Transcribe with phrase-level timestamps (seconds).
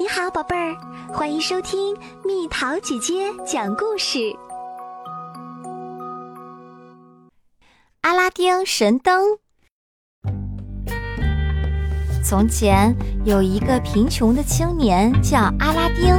[0.00, 0.76] 你好，宝贝儿，
[1.12, 1.92] 欢迎收听
[2.24, 4.32] 蜜桃姐姐讲故事。
[8.02, 9.38] 阿拉丁神灯。
[12.22, 16.14] 从前有一个贫穷的青年叫阿拉丁，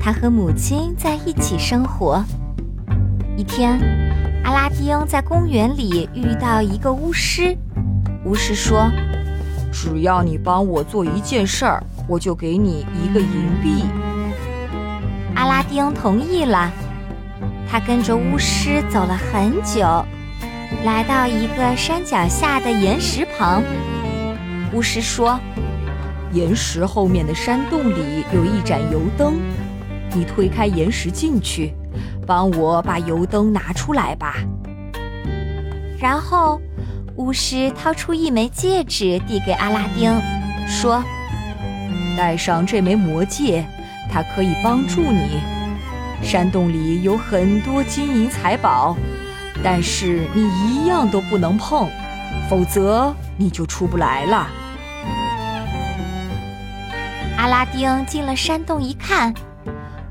[0.00, 2.20] 他和母亲在一起生活。
[3.36, 3.78] 一天，
[4.42, 7.56] 阿拉丁在公园里遇到一个巫师，
[8.24, 8.90] 巫师说
[9.72, 13.28] ：“只要你帮我做一件事儿。”我就给你一个银
[13.62, 13.84] 币。
[15.36, 16.68] 阿拉丁同意了。
[17.70, 20.04] 他跟着巫师走了很久，
[20.84, 23.62] 来到一个山脚下的岩石旁。
[24.72, 25.38] 巫师说
[26.34, 29.34] ：“岩石后面的山洞里有一盏油灯，
[30.12, 31.72] 你推开岩石进去，
[32.26, 34.34] 帮我把油灯拿出来吧。”
[35.96, 36.60] 然后，
[37.20, 40.18] 巫师掏出一枚戒指递给阿拉丁，
[40.66, 41.04] 说。
[42.16, 43.62] 戴上这枚魔戒，
[44.10, 45.38] 它可以帮助你。
[46.22, 48.96] 山洞里有很多金银财宝，
[49.62, 51.90] 但是你一样都不能碰，
[52.48, 54.48] 否则你就出不来了。
[57.36, 59.34] 阿拉丁进了山洞一看，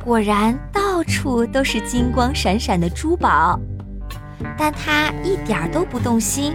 [0.06, 3.60] 果然到处都是金光闪闪的珠宝，
[4.56, 6.54] 但他一点都不动心，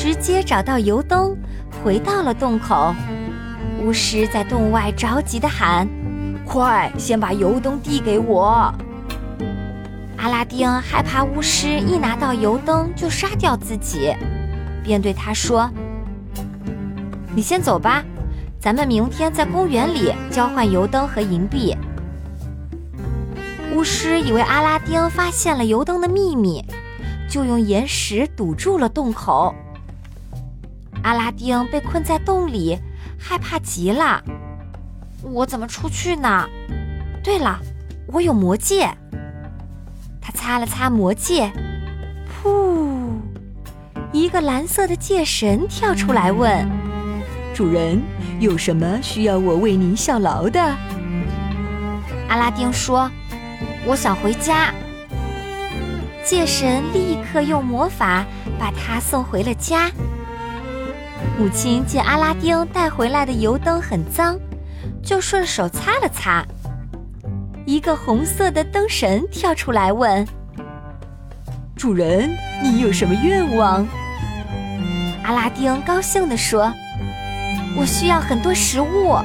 [0.00, 1.36] 直接找到油灯，
[1.82, 2.94] 回到了洞口。
[3.82, 5.88] 巫师在洞外着急地喊
[6.46, 8.72] ：“快，先把油灯递给我！”
[10.16, 14.14] 阿拉丁害怕巫师一拿到油灯就杀掉自己，
[14.84, 15.68] 便对他说
[17.34, 18.04] ：“你先走吧，
[18.60, 21.76] 咱们明天在公园里交换油灯和银币。”
[23.74, 26.64] 巫师以为阿拉丁发现了油灯的秘密，
[27.28, 29.52] 就用岩石堵住了洞口。
[31.08, 32.78] 阿拉丁被困在洞里。
[33.18, 34.22] 害怕极了，
[35.22, 36.46] 我怎么出去呢？
[37.24, 37.58] 对了，
[38.08, 38.88] 我有魔戒。
[40.20, 41.50] 他擦了擦魔戒，
[42.44, 43.08] 噗，
[44.12, 46.68] 一个蓝色的戒神跳出来问
[47.56, 48.02] ：“主人，
[48.38, 50.60] 有什么需要我为您效劳的？”
[52.28, 53.10] 阿拉丁说
[53.86, 54.72] ：“我想回家。”
[56.22, 58.26] 戒神立刻用魔法
[58.58, 59.90] 把他送回了家。
[61.38, 64.36] 母亲见阿拉丁带回来的油灯很脏，
[65.00, 66.44] 就顺手擦了擦。
[67.64, 70.26] 一个红色的灯神跳出来问
[71.78, 72.28] ：“主人，
[72.60, 73.86] 你有什么愿望？”
[75.22, 76.72] 阿拉丁高兴地说
[77.78, 79.16] ：“我需要很多食物。”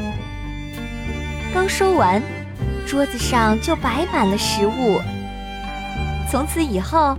[1.51, 2.21] 刚说完，
[2.85, 5.01] 桌子上就摆满了食物。
[6.29, 7.17] 从此以后，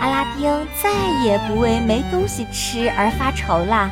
[0.00, 0.90] 阿拉丁再
[1.24, 3.90] 也不为没东西吃而发愁了。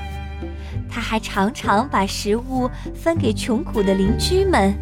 [0.97, 4.75] 他还常常把食物分给穷苦的邻居们。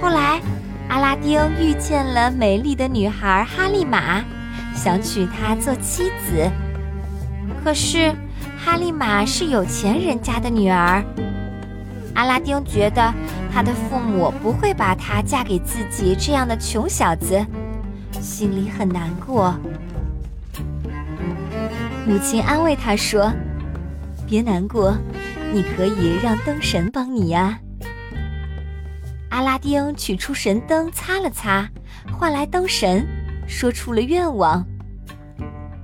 [0.00, 0.40] 后来，
[0.88, 4.22] 阿拉丁遇见了美丽的女孩哈利玛，
[4.72, 6.48] 想娶她做妻子。
[7.64, 8.14] 可是，
[8.56, 11.02] 哈利玛是有钱人家的女儿，
[12.14, 13.12] 阿拉丁觉得
[13.52, 17.44] 他的父母不会把她嫁给自己这样的穷小子，
[18.20, 19.52] 心里很难过。
[22.06, 23.32] 母亲安慰他说
[24.28, 24.94] ：“别难过，
[25.54, 27.58] 你可以让灯神帮你呀。”
[29.30, 31.66] 阿拉丁取出神灯，擦了擦，
[32.12, 33.06] 换来灯神，
[33.46, 34.64] 说出了愿望。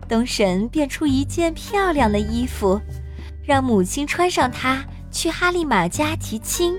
[0.07, 2.79] 灯神变出一件漂亮的衣服，
[3.43, 6.79] 让母亲穿上它去哈利玛家提亲。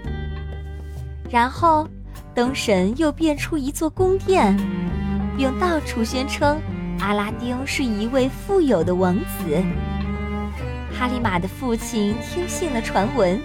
[1.31, 1.87] 然后，
[2.35, 4.55] 灯神又变出一座宫殿，
[5.35, 6.61] 并到处宣称。
[7.01, 9.63] 阿拉丁是一位富有的王子。
[10.93, 13.41] 哈利玛的父亲听信了传闻，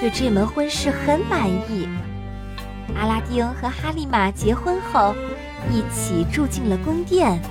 [0.00, 1.88] 对这门婚事很满意。
[2.94, 5.12] 阿拉丁和哈利玛结婚后，
[5.72, 7.42] 一起住进了宫殿。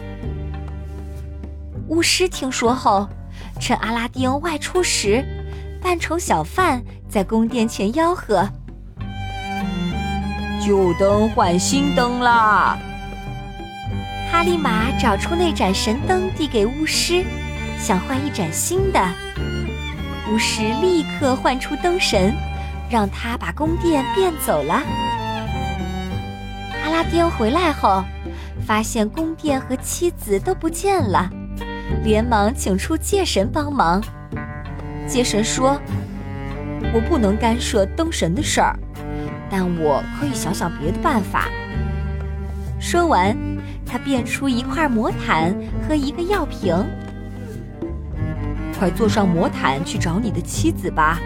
[1.89, 3.09] 巫师听说后，
[3.59, 5.25] 趁阿拉丁外出时，
[5.81, 8.49] 扮成小贩在宫殿前吆喝
[10.65, 12.77] ：“旧灯换新灯啦！”
[14.33, 17.23] 哈利玛找出那盏神灯，递给巫师，
[17.77, 18.99] 想换一盏新的。
[20.27, 22.33] 巫师立刻唤出灯神，
[22.89, 24.81] 让他把宫殿变走了。
[26.83, 28.03] 阿拉丁回来后，
[28.65, 31.29] 发现宫殿和妻子都不见了，
[32.03, 34.03] 连忙请出戒神帮忙。
[35.07, 35.79] 戒神说
[36.91, 38.75] ：“我不能干涉灯神的事儿，
[39.47, 41.49] 但我可以想想别的办法。”
[42.81, 43.37] 说完。
[43.85, 45.55] 他变出一块魔毯
[45.87, 46.75] 和一个药瓶。
[48.77, 51.19] 快坐上魔毯去找你的妻子吧，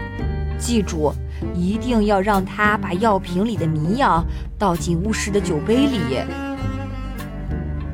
[0.58, 1.12] 记住，
[1.54, 4.24] 一定要让他把药瓶里的迷药
[4.58, 6.22] 倒进巫师的酒杯里。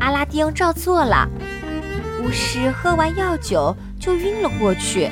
[0.00, 1.28] 阿拉丁照做了，
[2.22, 5.10] 巫师喝完药酒就晕了过去。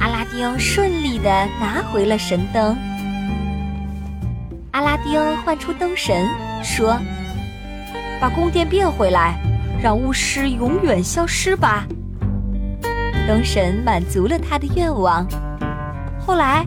[0.00, 1.30] 阿拉丁顺利地
[1.60, 2.76] 拿回了神灯。
[4.72, 6.26] 阿拉丁唤出灯神，
[6.64, 6.98] 说
[8.24, 9.38] ：“把宫殿变回来，
[9.82, 11.86] 让巫师永远消失吧。”
[13.28, 15.26] 灯神满足了他的愿望。
[16.18, 16.64] 后来，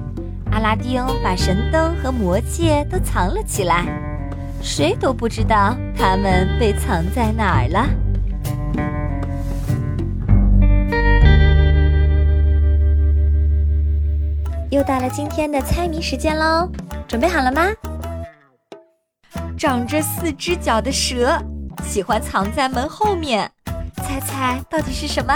[0.52, 3.86] 阿拉丁把神灯和魔戒都藏了起来，
[4.62, 7.90] 谁都不知道它们被藏在哪儿了。
[14.70, 16.70] 又到了今天的猜谜时间喽，
[17.08, 17.64] 准备好了吗？
[19.58, 21.36] 长着四只脚的蛇，
[21.84, 23.52] 喜欢藏在门后面，
[23.96, 25.34] 猜猜到底是什么？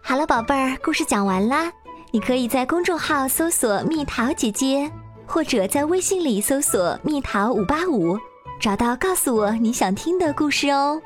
[0.00, 1.70] 好了，宝贝儿，故事讲完啦。
[2.10, 4.90] 你可以在公众号搜索“蜜桃姐姐”，
[5.24, 8.18] 或者在微信里搜索“蜜桃五八五”，
[8.60, 11.00] 找到告诉我你想听的故事哦。